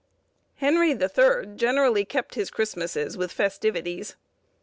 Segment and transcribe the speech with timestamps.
[0.55, 4.15] Henry the Third generally kept his Christmasses with festivities.